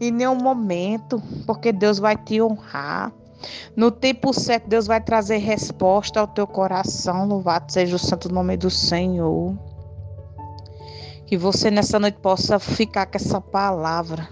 em 0.00 0.10
nenhum 0.10 0.34
momento, 0.34 1.22
porque 1.46 1.72
Deus 1.72 1.98
vai 1.98 2.16
te 2.16 2.40
honrar. 2.40 3.12
No 3.76 3.90
tempo 3.90 4.32
certo, 4.32 4.68
Deus 4.68 4.86
vai 4.86 5.00
trazer 5.00 5.38
resposta 5.38 6.20
ao 6.20 6.26
teu 6.26 6.46
coração. 6.46 7.26
Louvado 7.26 7.72
seja 7.72 7.96
o 7.96 7.98
santo 7.98 8.32
nome 8.32 8.56
do 8.56 8.70
Senhor. 8.70 9.56
Que 11.32 11.38
você 11.38 11.70
nessa 11.70 11.98
noite 11.98 12.18
possa 12.18 12.58
ficar 12.58 13.06
com 13.06 13.16
essa 13.16 13.40
palavra. 13.40 14.28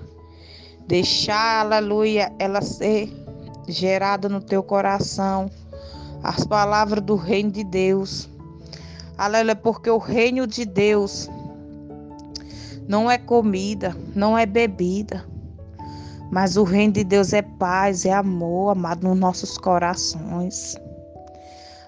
Deixar, 0.86 1.64
aleluia, 1.64 2.30
ela 2.38 2.60
ser 2.60 3.10
gerada 3.66 4.28
no 4.28 4.38
teu 4.38 4.62
coração 4.62 5.50
as 6.22 6.44
palavras 6.44 7.02
do 7.02 7.16
reino 7.16 7.52
de 7.52 7.64
Deus. 7.64 8.28
Aleluia, 9.16 9.56
porque 9.56 9.88
o 9.88 9.96
reino 9.96 10.46
de 10.46 10.66
Deus 10.66 11.26
não 12.86 13.10
é 13.10 13.16
comida, 13.16 13.96
não 14.14 14.36
é 14.36 14.44
bebida, 14.44 15.24
mas 16.30 16.58
o 16.58 16.64
reino 16.64 16.92
de 16.92 17.04
Deus 17.04 17.32
é 17.32 17.40
paz, 17.40 18.04
é 18.04 18.12
amor, 18.12 18.72
amado, 18.72 19.08
nos 19.08 19.18
nossos 19.18 19.56
corações. 19.56 20.76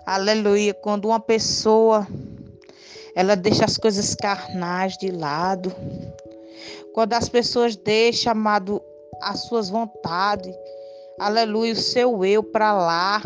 Aleluia, 0.06 0.72
quando 0.72 1.04
uma 1.04 1.20
pessoa 1.20 2.06
ela 3.14 3.34
deixa 3.34 3.64
as 3.64 3.76
coisas 3.76 4.14
carnais 4.14 4.96
de 4.96 5.10
lado, 5.10 5.74
quando 6.92 7.12
as 7.14 7.28
pessoas 7.28 7.76
deixam, 7.76 8.32
amado, 8.32 8.82
as 9.20 9.44
suas 9.44 9.68
vontades, 9.68 10.54
aleluia, 11.18 11.72
o 11.72 11.76
seu 11.76 12.24
eu 12.24 12.42
para 12.42 12.72
lá, 12.72 13.22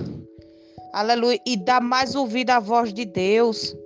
aleluia, 0.92 1.40
e 1.46 1.56
dá 1.56 1.80
mais 1.80 2.14
ouvido 2.14 2.50
à 2.50 2.60
voz 2.60 2.92
de 2.92 3.04
Deus. 3.04 3.76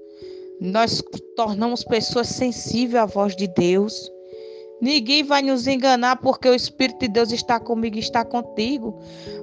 Nós 0.60 1.02
tornamos 1.36 1.82
pessoas 1.84 2.28
sensíveis 2.28 3.02
à 3.02 3.06
voz 3.06 3.34
de 3.34 3.46
Deus. 3.48 4.10
Ninguém 4.80 5.22
vai 5.22 5.42
nos 5.42 5.66
enganar 5.66 6.16
porque 6.16 6.48
o 6.48 6.54
Espírito 6.54 7.00
de 7.00 7.08
Deus 7.08 7.30
está 7.32 7.60
comigo 7.60 7.96
e 7.96 8.00
está 8.00 8.24
contigo. 8.24 8.98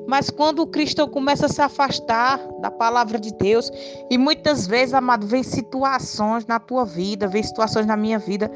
Mas 0.07 0.29
quando 0.29 0.59
o 0.59 0.67
cristão 0.67 1.07
começa 1.07 1.45
a 1.45 1.49
se 1.49 1.61
afastar 1.61 2.39
da 2.59 2.71
palavra 2.71 3.19
de 3.19 3.31
Deus, 3.33 3.71
e 4.09 4.17
muitas 4.17 4.65
vezes, 4.65 4.93
amado, 4.93 5.27
vem 5.27 5.43
situações 5.43 6.45
na 6.47 6.59
tua 6.59 6.85
vida, 6.85 7.27
vem 7.27 7.43
situações 7.43 7.85
na 7.85 7.95
minha 7.95 8.17
vida, 8.17 8.49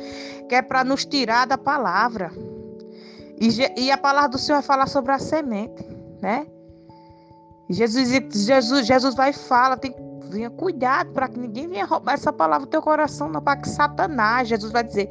que 0.50 0.56
é 0.56 0.62
para 0.62 0.84
nos 0.84 1.06
tirar 1.06 1.46
da 1.46 1.58
palavra. 1.58 2.32
E, 3.40 3.50
e 3.80 3.92
a 3.92 3.98
palavra 3.98 4.30
do 4.30 4.38
Senhor 4.38 4.58
vai 4.58 4.66
falar 4.66 4.88
sobre 4.88 5.12
a 5.12 5.20
semente, 5.20 5.86
né? 6.22 6.48
Jesus, 7.70 8.10
Jesus, 8.34 8.86
Jesus 8.86 9.16
vai 9.16 9.30
e 9.30 9.34
fala, 9.34 9.78
tem 9.78 9.94
cuidado 10.58 11.12
para 11.12 11.28
que 11.28 11.40
ninguém 11.40 11.68
venha 11.68 11.86
roubar 11.86 12.14
essa 12.14 12.32
palavra 12.32 12.66
do 12.66 12.70
teu 12.70 12.82
coração, 12.82 13.30
não 13.30 13.42
para 13.42 13.58
que 13.60 13.70
Satanás, 13.70 14.48
Jesus 14.48 14.72
vai 14.72 14.84
dizer, 14.84 15.10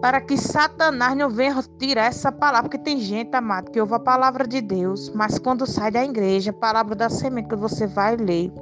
para 0.00 0.20
que 0.20 0.36
Satanás 0.36 1.16
não 1.16 1.30
venha 1.30 1.62
tirar 1.78 2.06
essa 2.06 2.32
palavra, 2.32 2.68
porque 2.68 2.84
tem 2.84 2.98
gente, 2.98 3.34
amado, 3.34 3.70
que 3.70 3.80
ouve 3.80 3.94
a 3.94 4.00
palavra 4.00 4.46
de 4.46 4.60
Deus, 4.60 5.10
mas 5.14 5.38
quando 5.38 5.66
sai 5.66 5.90
da 5.90 6.04
igreja, 6.04 6.50
a 6.50 6.54
palavra 6.54 6.94
da 6.94 7.08
semente 7.08 7.48
que 7.48 7.56
você 7.56 7.86
vai 7.86 8.16
ler, 8.16 8.52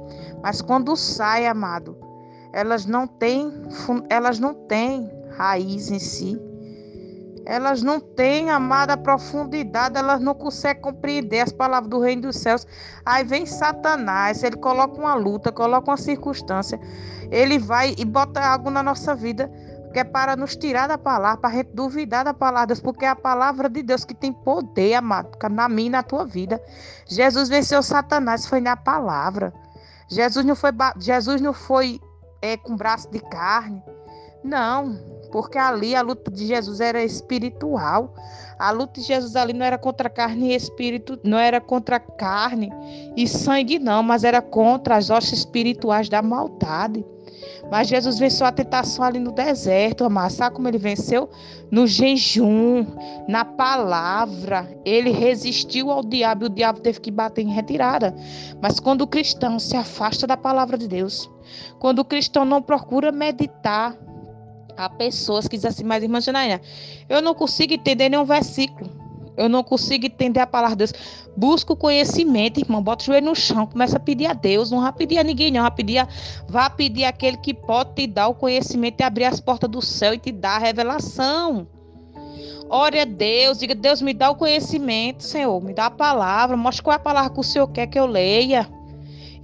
mas 0.43 0.61
quando 0.61 0.95
sai, 0.95 1.47
amado, 1.47 1.97
elas 2.53 2.85
não 2.85 3.07
têm, 3.07 3.51
elas 4.09 4.39
não 4.39 4.53
têm 4.53 5.09
raiz 5.37 5.89
em 5.89 5.99
si 5.99 6.39
elas 7.45 7.81
não 7.81 7.99
têm, 7.99 8.49
amada, 8.49 8.95
profundidade, 8.95 9.97
elas 9.97 10.21
não 10.21 10.33
conseguem 10.33 10.81
compreender 10.81 11.39
as 11.39 11.51
palavras 11.51 11.89
do 11.89 11.99
reino 11.99 12.23
dos 12.23 12.37
céus. 12.37 12.65
Aí 13.05 13.23
vem 13.23 13.45
Satanás, 13.45 14.43
ele 14.43 14.57
coloca 14.57 14.99
uma 14.99 15.15
luta, 15.15 15.51
coloca 15.51 15.89
uma 15.89 15.97
circunstância, 15.97 16.79
ele 17.31 17.57
vai 17.57 17.95
e 17.97 18.05
bota 18.05 18.39
algo 18.39 18.69
na 18.69 18.83
nossa 18.83 19.15
vida, 19.15 19.51
que 19.91 19.99
é 19.99 20.03
para 20.03 20.35
nos 20.35 20.55
tirar 20.55 20.87
da 20.87 20.97
palavra, 20.97 21.37
para 21.37 21.49
a 21.49 21.53
gente 21.53 21.71
duvidar 21.73 22.23
da 22.23 22.33
palavra 22.33 22.67
de 22.67 22.73
Deus, 22.73 22.79
porque 22.79 23.05
é 23.05 23.09
a 23.09 23.15
palavra 23.15 23.69
de 23.69 23.83
Deus 23.83 24.05
que 24.05 24.13
tem 24.13 24.31
poder, 24.31 24.93
amado, 24.95 25.37
na 25.49 25.67
minha 25.69 25.87
e 25.87 25.91
na 25.91 26.03
tua 26.03 26.25
vida. 26.25 26.61
Jesus 27.05 27.49
venceu 27.49 27.83
Satanás, 27.83 28.47
foi 28.47 28.61
na 28.61 28.75
palavra. 28.75 29.53
Jesus 30.07 30.45
não 30.45 30.55
foi, 30.55 30.71
Jesus 30.97 31.41
não 31.41 31.53
foi 31.53 31.99
é, 32.41 32.57
com 32.57 32.75
braço 32.75 33.09
de 33.11 33.19
carne. 33.19 33.81
Não, 34.43 34.97
porque 35.31 35.57
ali 35.57 35.95
a 35.95 36.01
luta 36.01 36.31
de 36.31 36.47
Jesus 36.47 36.79
era 36.79 37.03
espiritual. 37.03 38.13
A 38.57 38.71
luta 38.71 38.99
de 38.99 39.07
Jesus 39.07 39.35
ali 39.35 39.53
não 39.53 39.65
era 39.65 39.77
contra 39.77 40.09
carne 40.09 40.51
e 40.51 40.55
espírito, 40.55 41.19
não 41.23 41.37
era 41.37 41.61
contra 41.61 41.99
carne 41.99 42.71
e 43.15 43.27
sangue, 43.27 43.79
não, 43.79 44.03
mas 44.03 44.23
era 44.23 44.41
contra 44.41 44.97
as 44.97 45.09
hostes 45.09 45.39
espirituais 45.39 46.09
da 46.09 46.21
maldade. 46.21 47.05
Mas 47.71 47.87
Jesus 47.87 48.19
venceu 48.19 48.45
a 48.45 48.51
tentação 48.51 49.05
ali 49.05 49.17
no 49.17 49.31
deserto, 49.31 50.03
amado. 50.03 50.33
Sabe 50.33 50.53
como 50.53 50.67
ele 50.67 50.77
venceu? 50.77 51.29
No 51.71 51.87
jejum, 51.87 52.85
na 53.29 53.45
palavra. 53.45 54.69
Ele 54.83 55.09
resistiu 55.09 55.89
ao 55.89 56.03
diabo 56.03 56.43
e 56.43 56.47
o 56.47 56.49
diabo 56.49 56.81
teve 56.81 56.99
que 56.99 57.09
bater 57.09 57.43
em 57.43 57.49
retirada. 57.49 58.13
Mas 58.61 58.77
quando 58.77 59.03
o 59.03 59.07
cristão 59.07 59.57
se 59.57 59.77
afasta 59.77 60.27
da 60.27 60.35
palavra 60.35 60.77
de 60.77 60.85
Deus, 60.85 61.31
quando 61.79 61.99
o 61.99 62.05
cristão 62.05 62.43
não 62.43 62.61
procura 62.61 63.09
meditar, 63.09 63.95
há 64.75 64.89
pessoas 64.89 65.47
que 65.47 65.55
dizem 65.55 65.69
assim, 65.69 65.83
mas 65.85 66.03
irmã 66.03 66.19
Janaína, 66.19 66.59
eu 67.07 67.21
não 67.21 67.33
consigo 67.33 67.73
entender 67.73 68.09
nenhum 68.09 68.25
versículo. 68.25 69.00
Eu 69.37 69.47
não 69.47 69.63
consigo 69.63 70.05
entender 70.05 70.39
a 70.39 70.47
palavra 70.47 70.75
de 70.75 70.85
Deus. 70.85 70.93
Busca 71.35 71.73
o 71.73 71.75
conhecimento, 71.75 72.59
irmão. 72.59 72.81
Bota 72.81 73.03
o 73.03 73.05
joelho 73.05 73.27
no 73.27 73.35
chão. 73.35 73.65
Começa 73.65 73.97
a 73.97 73.99
pedir 73.99 74.27
a 74.27 74.33
Deus. 74.33 74.71
Não 74.71 74.81
vai 74.81 74.91
pedir 74.91 75.17
a 75.17 75.23
ninguém, 75.23 75.51
não. 75.51 75.61
Vai 75.61 75.71
pedir, 75.71 75.97
a... 75.99 76.07
vai 76.47 76.69
pedir 76.69 77.05
aquele 77.05 77.37
que 77.37 77.53
pode 77.53 77.93
te 77.95 78.07
dar 78.07 78.27
o 78.27 78.35
conhecimento 78.35 78.99
e 78.99 79.03
abrir 79.03 79.25
as 79.25 79.39
portas 79.39 79.69
do 79.69 79.81
céu 79.81 80.13
e 80.13 80.17
te 80.17 80.31
dar 80.31 80.57
a 80.57 80.59
revelação. 80.59 81.67
Ore 82.69 82.99
a 82.99 83.05
Deus. 83.05 83.59
Diga, 83.59 83.73
Deus, 83.73 84.01
me 84.01 84.13
dá 84.13 84.29
o 84.29 84.35
conhecimento, 84.35 85.23
Senhor. 85.23 85.61
Me 85.63 85.73
dá 85.73 85.87
a 85.87 85.91
palavra. 85.91 86.57
Mostra 86.57 86.83
qual 86.83 86.93
é 86.93 86.97
a 86.97 86.99
palavra 86.99 87.29
que 87.29 87.39
o 87.39 87.43
Senhor 87.43 87.67
quer 87.67 87.87
que 87.87 87.99
eu 87.99 88.05
leia. 88.05 88.69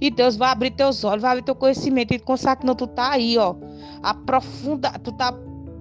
E 0.00 0.10
Deus 0.10 0.36
vai 0.36 0.50
abrir 0.50 0.70
teus 0.70 1.02
olhos, 1.02 1.22
vai 1.22 1.32
abrir 1.32 1.44
teu 1.44 1.54
conhecimento. 1.54 2.14
E 2.14 2.18
consagrar 2.18 2.58
que 2.58 2.66
não, 2.66 2.74
tu 2.74 2.86
tá 2.86 3.10
aí, 3.10 3.36
ó. 3.36 3.54
Aprofunda, 4.02 4.92
tu 5.02 5.10
tá 5.12 5.32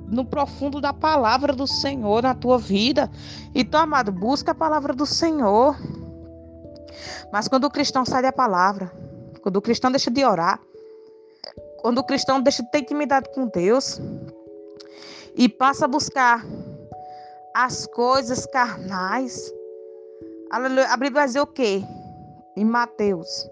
no 0.08 0.26
profundo 0.26 0.80
da 0.80 0.94
palavra 0.94 1.54
do 1.54 1.68
Senhor 1.68 2.24
na 2.24 2.34
tua 2.34 2.58
vida. 2.58 3.10
Então, 3.54 3.82
amado, 3.82 4.12
busca 4.12 4.52
a 4.52 4.56
palavra 4.56 4.94
do 4.94 5.06
Senhor. 5.06 5.78
Mas 7.32 7.48
quando 7.48 7.66
o 7.66 7.70
cristão 7.70 8.06
sai 8.06 8.22
da 8.22 8.32
palavra, 8.32 8.92
quando 9.42 9.58
o 9.58 9.62
cristão 9.62 9.92
deixa 9.92 10.10
de 10.10 10.24
orar, 10.24 10.60
quando 11.82 12.00
o 12.00 12.04
cristão 12.04 12.42
deixa 12.42 12.64
de 12.64 12.72
ter 12.72 12.80
intimidade 12.80 13.30
com 13.34 13.48
Deus 13.48 14.02
e 15.36 15.48
passa 15.48 15.86
a 15.86 15.88
buscar 15.88 16.46
as 17.54 17.86
coisas 17.88 18.46
carnais, 18.46 19.54
a 20.50 20.60
Bíblia 20.96 21.12
vai 21.12 21.26
dizer 21.28 21.42
o 21.42 21.48
quê? 21.48 21.84
Em 22.56 22.66
Mateus. 22.66 23.50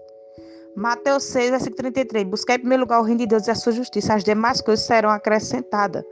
Mateus 0.74 1.24
6, 1.24 1.50
versículo 1.50 1.76
33. 1.76 2.26
Buscar 2.26 2.54
em 2.54 2.58
primeiro 2.58 2.82
lugar 2.82 3.00
o 3.00 3.02
reino 3.02 3.20
de 3.20 3.26
Deus 3.26 3.46
e 3.46 3.50
a 3.50 3.54
sua 3.54 3.72
justiça, 3.72 4.14
as 4.14 4.24
demais 4.24 4.60
coisas 4.60 4.84
serão 4.84 5.10
acrescentadas. 5.10 6.04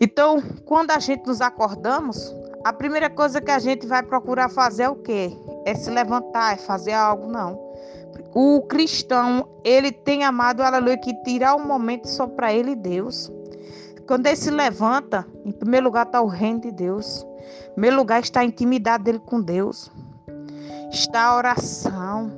Então, 0.00 0.42
quando 0.64 0.90
a 0.90 0.98
gente 0.98 1.26
nos 1.26 1.40
acordamos, 1.40 2.34
a 2.64 2.72
primeira 2.72 3.10
coisa 3.10 3.40
que 3.40 3.50
a 3.50 3.58
gente 3.58 3.86
vai 3.86 4.02
procurar 4.02 4.48
fazer 4.48 4.84
é 4.84 4.88
o 4.88 4.96
quê? 4.96 5.36
É 5.64 5.74
se 5.74 5.90
levantar, 5.90 6.54
é 6.54 6.56
fazer 6.56 6.92
algo, 6.92 7.26
não. 7.26 7.58
O 8.34 8.62
cristão, 8.62 9.48
ele 9.64 9.90
tem 9.92 10.24
amado, 10.24 10.62
aleluia, 10.62 10.96
que 10.96 11.14
tirar 11.22 11.54
um 11.54 11.66
momento 11.66 12.08
só 12.08 12.26
para 12.26 12.52
ele 12.52 12.72
e 12.72 12.76
Deus. 12.76 13.30
Quando 14.06 14.26
ele 14.26 14.36
se 14.36 14.50
levanta, 14.50 15.26
em 15.44 15.52
primeiro 15.52 15.86
lugar 15.86 16.06
está 16.06 16.20
o 16.20 16.26
reino 16.26 16.60
de 16.60 16.70
Deus. 16.70 17.26
Em 17.70 17.72
primeiro 17.72 17.96
lugar 17.96 18.20
está 18.20 18.40
a 18.40 18.44
intimidade 18.44 19.04
dele 19.04 19.20
com 19.20 19.40
Deus. 19.40 19.90
Está 20.90 21.24
a 21.24 21.36
oração. 21.36 22.32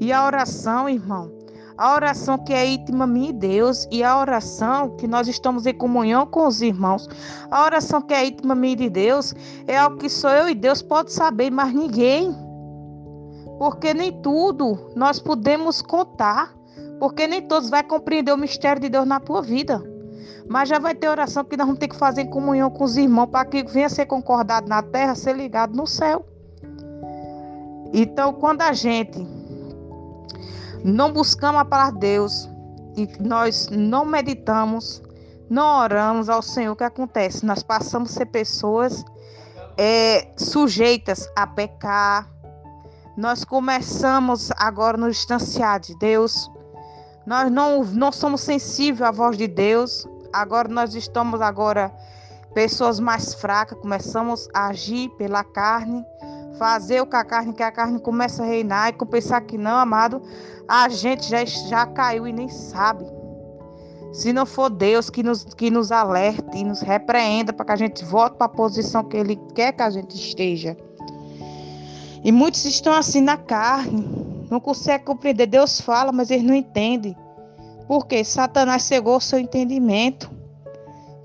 E 0.00 0.12
a 0.12 0.24
oração, 0.24 0.88
irmão, 0.88 1.30
a 1.78 1.94
oração 1.94 2.36
que 2.36 2.52
é 2.52 2.66
íntima 2.66 3.06
minha 3.06 3.30
e 3.30 3.32
Deus 3.32 3.86
e 3.88 4.02
a 4.02 4.18
oração 4.18 4.96
que 4.96 5.06
nós 5.06 5.28
estamos 5.28 5.64
em 5.64 5.72
comunhão 5.72 6.26
com 6.26 6.44
os 6.44 6.60
irmãos. 6.60 7.08
A 7.48 7.62
oração 7.62 8.02
que 8.02 8.12
é 8.12 8.26
íntima 8.26 8.56
minha 8.56 8.74
de 8.74 8.90
Deus 8.90 9.32
é 9.64 9.78
algo 9.78 9.96
que 9.96 10.08
só 10.08 10.28
eu 10.30 10.48
e 10.48 10.56
Deus 10.56 10.82
pode 10.82 11.12
saber, 11.12 11.52
mas 11.52 11.72
ninguém. 11.72 12.36
Porque 13.60 13.94
nem 13.94 14.10
tudo 14.20 14.90
nós 14.96 15.20
podemos 15.20 15.80
contar, 15.80 16.52
porque 16.98 17.28
nem 17.28 17.42
todos 17.42 17.70
vai 17.70 17.84
compreender 17.84 18.32
o 18.32 18.36
mistério 18.36 18.82
de 18.82 18.88
Deus 18.88 19.06
na 19.06 19.20
tua 19.20 19.40
vida. 19.40 19.80
Mas 20.48 20.68
já 20.68 20.80
vai 20.80 20.96
ter 20.96 21.08
oração 21.08 21.44
que 21.44 21.56
nós 21.56 21.66
vamos 21.66 21.78
ter 21.78 21.88
que 21.88 21.96
fazer 21.96 22.22
em 22.22 22.30
comunhão 22.30 22.70
com 22.70 22.82
os 22.82 22.96
irmãos 22.96 23.28
para 23.28 23.44
que 23.44 23.62
venha 23.62 23.88
ser 23.88 24.06
concordado 24.06 24.68
na 24.68 24.82
terra, 24.82 25.14
ser 25.14 25.36
ligado 25.36 25.76
no 25.76 25.86
céu. 25.86 26.26
Então, 27.92 28.32
quando 28.32 28.62
a 28.62 28.72
gente 28.72 29.26
não 30.84 31.12
buscamos 31.12 31.60
a 31.60 31.64
palavra 31.64 31.94
de 31.94 32.00
Deus 32.00 32.48
e 32.96 33.08
nós 33.20 33.68
não 33.70 34.04
meditamos, 34.04 35.02
não 35.48 35.80
oramos 35.80 36.28
ao 36.28 36.42
Senhor, 36.42 36.72
o 36.72 36.76
que 36.76 36.84
acontece? 36.84 37.46
Nós 37.46 37.62
passamos 37.62 38.10
a 38.10 38.14
ser 38.14 38.26
pessoas 38.26 39.04
é, 39.76 40.32
sujeitas 40.36 41.30
a 41.36 41.46
pecar. 41.46 42.28
Nós 43.16 43.44
começamos 43.44 44.50
agora 44.56 44.96
a 44.96 45.00
nos 45.00 45.16
distanciar 45.16 45.80
de 45.80 45.96
Deus. 45.98 46.50
Nós 47.26 47.50
não, 47.50 47.84
não 47.84 48.12
somos 48.12 48.40
sensíveis 48.40 49.02
à 49.02 49.10
voz 49.10 49.36
de 49.36 49.46
Deus. 49.46 50.06
Agora 50.32 50.68
nós 50.68 50.94
estamos 50.94 51.40
agora 51.40 51.92
pessoas 52.54 52.98
mais 52.98 53.34
fracas, 53.34 53.78
começamos 53.78 54.48
a 54.52 54.68
agir 54.68 55.08
pela 55.10 55.44
carne 55.44 56.04
fazer 56.58 57.00
o 57.00 57.06
que 57.06 57.16
a 57.16 57.24
carne, 57.24 57.52
que 57.52 57.62
a 57.62 57.72
carne 57.72 57.98
começa 58.00 58.42
a 58.42 58.46
reinar 58.46 58.88
e 58.88 59.06
pensar 59.06 59.40
que 59.42 59.56
não, 59.56 59.76
amado, 59.76 60.20
a 60.66 60.88
gente 60.88 61.28
já, 61.28 61.44
já 61.44 61.86
caiu 61.86 62.26
e 62.26 62.32
nem 62.32 62.48
sabe. 62.48 63.06
Se 64.12 64.32
não 64.32 64.44
for 64.44 64.68
Deus 64.68 65.08
que 65.08 65.22
nos, 65.22 65.44
que 65.44 65.70
nos 65.70 65.92
alerte 65.92 66.56
e 66.58 66.64
nos 66.64 66.80
repreenda 66.80 67.52
para 67.52 67.66
que 67.66 67.72
a 67.72 67.76
gente 67.76 68.04
volte 68.04 68.36
para 68.36 68.46
a 68.46 68.50
posição 68.50 69.04
que 69.04 69.16
Ele 69.16 69.36
quer 69.54 69.72
que 69.72 69.82
a 69.82 69.90
gente 69.90 70.16
esteja. 70.16 70.76
E 72.24 72.32
muitos 72.32 72.64
estão 72.64 72.92
assim 72.92 73.20
na 73.20 73.36
carne, 73.36 74.46
não 74.50 74.58
conseguem 74.58 75.06
compreender. 75.06 75.46
Deus 75.46 75.80
fala, 75.80 76.10
mas 76.10 76.30
eles 76.30 76.44
não 76.44 76.54
entendem. 76.54 77.16
Porque 77.86 78.24
Satanás 78.24 78.82
cegou 78.82 79.16
o 79.16 79.20
seu 79.20 79.38
entendimento. 79.38 80.30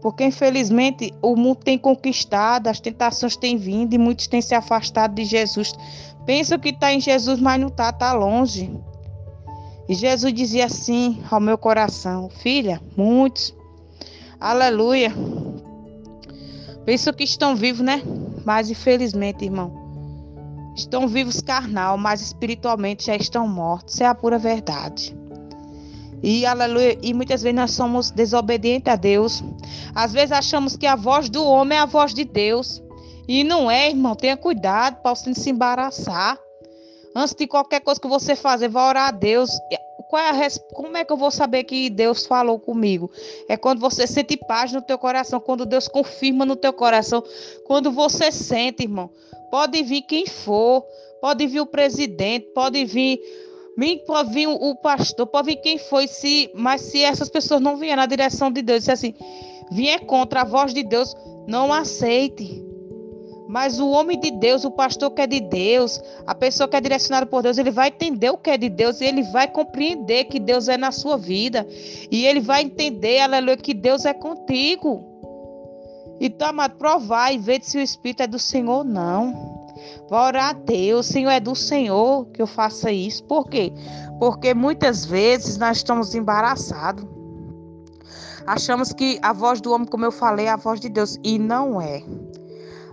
Porque, 0.04 0.26
infelizmente, 0.26 1.14
o 1.22 1.34
mundo 1.34 1.60
tem 1.64 1.78
conquistado, 1.78 2.68
as 2.68 2.82
tentações 2.82 3.38
têm 3.38 3.56
vindo 3.56 3.94
e 3.94 3.98
muitos 3.98 4.28
têm 4.28 4.42
se 4.42 4.54
afastado 4.54 5.16
de 5.16 5.24
Jesus. 5.24 5.72
Pensam 6.26 6.60
que 6.60 6.70
está 6.70 6.94
em 6.94 7.00
Jesus, 7.00 7.40
mas 7.40 7.62
não 7.62 7.70
está, 7.70 7.90
está 7.90 8.12
longe. 8.12 8.70
E 9.88 9.94
Jesus 9.94 10.34
dizia 10.34 10.66
assim 10.66 11.24
ao 11.32 11.40
meu 11.40 11.58
coração: 11.58 12.30
Filha, 12.30 12.82
muitos, 12.98 13.56
aleluia. 14.42 15.14
Pensam 16.84 17.14
que 17.14 17.24
estão 17.24 17.56
vivos, 17.56 17.86
né? 17.86 18.04
Mas, 18.44 18.70
infelizmente, 18.70 19.46
irmão, 19.46 19.72
estão 20.76 21.08
vivos 21.08 21.40
carnal, 21.40 21.98
mas 21.98 22.20
espiritualmente 22.20 23.06
já 23.06 23.16
estão 23.16 23.48
mortos. 23.48 23.94
Isso 23.94 24.04
é 24.04 24.08
a 24.08 24.14
pura 24.14 24.38
verdade. 24.38 25.16
E 26.24 26.46
aleluia, 26.46 26.98
e 27.02 27.14
muitas 27.14 27.44
vezes 27.44 27.56
nós 27.56 27.72
somos 27.72 28.10
desobedientes 28.10 28.92
a 28.92 28.96
Deus. 28.96 29.44
Às 29.94 30.14
vezes 30.14 30.32
achamos 30.32 30.78
que 30.78 30.88
a 30.88 30.96
voz 30.96 31.30
do 31.30 31.46
homem 31.46 31.78
é 31.78 31.82
a 31.82 31.86
voz 31.86 32.14
de 32.14 32.24
Deus. 32.24 32.82
E 33.28 33.44
não 33.44 33.70
é, 33.70 33.90
irmão. 33.90 34.16
Tenha 34.16 34.38
cuidado 34.38 35.02
para 35.02 35.14
você 35.14 35.28
não 35.28 35.36
se 35.36 35.50
embaraçar. 35.50 36.40
Antes 37.14 37.36
de 37.36 37.46
qualquer 37.46 37.82
coisa 37.82 38.00
que 38.00 38.08
você 38.08 38.38
fazer, 38.38 38.70
vá 38.70 38.88
orar 38.88 39.10
a 39.10 39.12
Deus. 39.12 39.50
É 39.70 39.76
a 39.76 40.50
Como 40.74 40.96
é 40.96 41.04
que 41.04 41.12
eu 41.12 41.18
vou 41.18 41.30
saber 41.30 41.66
que 41.66 41.90
Deus 41.90 42.26
falou 42.26 42.58
comigo? 42.58 43.12
É 43.50 43.58
quando 43.58 43.80
você 43.80 44.08
sente 44.08 44.38
paz 44.38 44.72
no 44.72 44.82
teu 44.82 44.98
coração, 44.98 45.42
quando 45.42 45.66
Deus 45.66 45.90
confirma 45.90 46.46
no 46.46 46.56
teu 46.56 46.72
coração, 46.72 47.22
quando 47.66 47.92
você 47.92 48.32
sente, 48.32 48.84
irmão. 48.84 49.10
Pode 49.52 49.84
vir 49.84 50.04
quem 50.04 50.26
for, 50.26 50.86
pode 51.20 51.46
vir 51.48 51.60
o 51.60 51.66
presidente, 51.66 52.48
pode 52.54 52.86
vir 52.86 53.20
pode 54.06 54.34
vir 54.34 54.48
o 54.48 54.76
pastor, 54.76 55.28
pode 55.28 55.48
vir 55.48 55.56
quem 55.58 55.78
foi, 55.78 56.08
se, 56.08 56.52
mas 56.54 56.82
se 56.82 57.04
essas 57.04 57.30
pessoas 57.30 57.62
não 57.62 57.78
vierem 57.78 57.96
na 57.96 58.06
direção 58.06 58.52
de 58.52 58.62
Deus, 58.62 58.84
se 58.84 58.92
assim, 58.92 59.14
vier 59.72 60.06
contra 60.06 60.42
a 60.42 60.46
voz 60.46 60.74
de 60.74 60.84
Deus, 60.84 61.16
não 61.48 61.74
aceite. 61.74 62.64
Mas 63.48 63.80
o 63.80 63.90
homem 63.90 64.20
de 64.20 64.32
Deus, 64.32 64.64
o 64.64 64.72
pastor 64.72 65.12
que 65.12 65.22
é 65.22 65.28
de 65.28 65.40
Deus, 65.40 66.02
a 66.26 66.34
pessoa 66.34 66.68
que 66.68 66.76
é 66.76 66.82
direcionada 66.82 67.26
por 67.26 67.44
Deus, 67.44 67.58
ele 67.58 67.72
vai 67.72 67.90
entender 67.90 68.30
o 68.30 68.38
que 68.38 68.50
é 68.50 68.58
de 68.58 68.70
Deus 68.70 69.00
e 69.02 69.06
ele 69.06 69.22
vai 69.24 69.48
compreender 69.48 70.26
que 70.26 70.40
Deus 70.40 70.68
é 70.68 70.78
na 70.78 70.92
sua 70.92 71.18
vida. 71.18 71.68
E 72.10 72.26
ele 72.26 72.40
vai 72.40 72.64
entender, 72.64 73.20
aleluia, 73.20 73.58
que 73.58 73.74
Deus 73.74 74.06
é 74.06 74.14
contigo. 74.14 75.04
Então, 76.20 76.48
amado, 76.48 76.78
provar 76.78 77.34
e 77.34 77.38
ver 77.38 77.62
se 77.64 77.78
o 77.78 77.82
Espírito 77.82 78.24
é 78.24 78.28
do 78.28 78.40
Senhor 78.40 78.78
ou 78.78 78.84
não. 78.84 79.53
Vá 80.10 80.28
orar 80.28 80.50
a 80.50 80.54
Deus, 80.54 81.06
Senhor, 81.08 81.30
é 81.32 81.40
do 81.40 81.56
Senhor 81.56 82.26
que 82.28 82.42
eu 82.42 82.48
faça 82.48 82.92
isso. 82.92 83.24
Por 83.26 83.48
quê? 83.48 83.72
Porque 84.20 84.54
muitas 84.54 85.06
vezes 85.06 85.58
nós 85.58 85.78
estamos 85.78 86.14
embaraçados. 86.16 87.06
Achamos 88.46 88.92
que 88.92 89.20
a 89.22 89.32
voz 89.32 89.62
do 89.62 89.72
homem, 89.72 89.88
como 89.88 90.06
eu 90.06 90.12
falei, 90.12 90.48
é 90.48 90.50
a 90.50 90.58
voz 90.58 90.80
de 90.80 90.90
Deus. 90.90 91.18
E 91.24 91.40
não 91.40 91.82
é. 91.82 92.04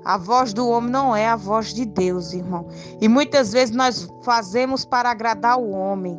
A 0.05 0.16
voz 0.16 0.55
do 0.55 0.68
homem 0.68 0.90
não 0.90 1.14
é 1.14 1.26
a 1.26 1.37
voz 1.37 1.74
de 1.74 1.85
Deus, 1.85 2.33
irmão. 2.33 2.68
E 3.00 3.09
muitas 3.09 3.53
vezes 3.53 3.74
nós 3.74 4.09
fazemos 4.22 4.85
para 4.85 5.11
agradar 5.11 5.59
o 5.59 5.70
homem. 5.70 6.18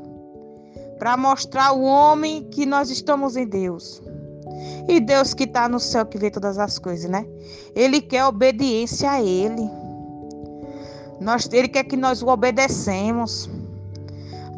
para 1.02 1.18
mostrar 1.18 1.72
o 1.72 1.82
homem 1.82 2.44
que 2.52 2.64
nós 2.64 2.92
estamos 2.92 3.36
em 3.36 3.48
Deus. 3.48 4.00
E 4.88 5.00
Deus 5.00 5.34
que 5.34 5.46
está 5.46 5.68
no 5.68 5.80
céu, 5.80 6.06
que 6.06 6.16
vê 6.16 6.30
todas 6.30 6.60
as 6.60 6.78
coisas, 6.78 7.10
né? 7.10 7.26
Ele 7.74 8.00
quer 8.00 8.24
obediência 8.26 9.10
a 9.10 9.20
Ele. 9.20 9.68
Nós, 11.22 11.48
ele 11.54 11.68
quer 11.68 11.84
que 11.84 11.96
nós 11.96 12.24
o 12.24 12.28
obedecemos. 12.28 13.48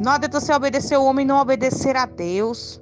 Não 0.00 0.12
adianta 0.12 0.40
você 0.40 0.50
obedecer 0.50 0.98
o 0.98 1.04
homem 1.04 1.22
e 1.22 1.28
não 1.28 1.38
obedecer 1.38 1.94
a 1.94 2.06
Deus. 2.06 2.80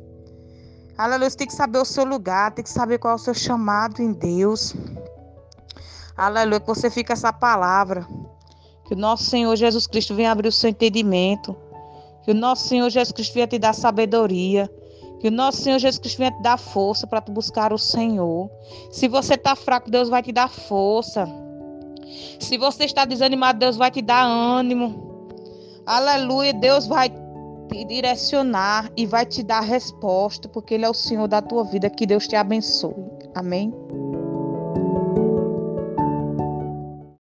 Aleluia, 0.97 1.29
você 1.29 1.39
tem 1.39 1.49
que 1.49 1.53
saber 1.53 1.79
o 1.79 1.85
seu 1.85 2.05
lugar, 2.05 2.53
tem 2.53 2.63
que 2.63 2.71
saber 2.71 2.99
qual 2.99 3.15
é 3.15 3.17
o 3.17 3.19
seu 3.19 3.35
chamado 3.35 4.01
em 4.01 4.13
Deus. 4.13 4.73
Aleluia, 6.17 6.61
que 6.61 6.67
você 6.67 6.89
fica 6.89 7.13
essa 7.13 7.33
palavra. 7.33 8.07
Que 8.85 8.95
o 8.95 8.97
nosso 8.97 9.25
Senhor 9.25 9.57
Jesus 9.57 9.89
Cristo 9.89 10.15
venha 10.15 10.31
abrir 10.31 10.49
o 10.49 10.53
seu 10.53 10.71
entendimento. 10.71 11.57
Que 12.23 12.31
o 12.31 12.35
nosso 12.35 12.69
Senhor 12.69 12.89
Jesus 12.89 13.11
Cristo 13.11 13.35
venha 13.35 13.49
te 13.49 13.59
dar 13.59 13.75
sabedoria. 13.75 14.71
Que 15.19 15.27
o 15.27 15.33
nosso 15.33 15.61
Senhor 15.61 15.81
Jesus 15.81 15.99
Cristo 15.99 16.19
venha 16.19 16.31
te 16.31 16.43
dar 16.43 16.57
força 16.57 17.05
para 17.05 17.21
tu 17.21 17.33
buscar 17.33 17.73
o 17.73 17.79
Senhor. 17.79 18.49
Se 18.93 19.09
você 19.09 19.35
está 19.35 19.57
fraco, 19.57 19.91
Deus 19.91 20.09
vai 20.09 20.23
te 20.23 20.31
dar 20.31 20.49
força. 20.49 21.42
Se 22.39 22.59
você 22.59 22.85
está 22.85 23.05
desanimado, 23.05 23.59
Deus 23.59 23.77
vai 23.77 23.91
te 23.91 24.03
dar 24.03 24.25
ânimo. 24.25 25.29
Aleluia, 25.87 26.53
Deus 26.53 26.87
vai 26.87 27.09
te 27.09 27.85
direcionar 27.85 28.91
e 28.97 29.07
vai 29.07 29.27
te 29.27 29.43
dar 29.43 29.61
resposta, 29.61 30.49
porque 30.49 30.75
Ele 30.75 30.85
é 30.85 30.91
o 30.91 30.95
Senhor 30.95 31.27
da 31.27 31.41
tua 31.41 31.65
vida. 31.65 31.89
Que 31.91 32.07
Deus 32.07 32.29
te 32.29 32.37
abençoe. 32.37 32.95
Amém. 33.35 33.73